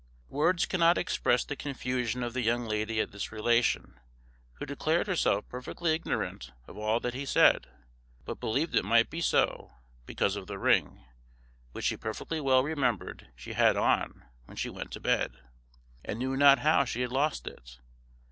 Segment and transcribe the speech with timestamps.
[0.29, 3.99] Words cannot express the confusion of the young lady at this relation,
[4.53, 7.67] who declared herself perfectly ignorant of all that he said;
[8.25, 9.73] but believed it might be so
[10.07, 11.05] because of the ring,
[11.73, 15.37] which she perfectly well remembered she had on when she went to bed,
[16.03, 17.77] and knew not how she had lost it.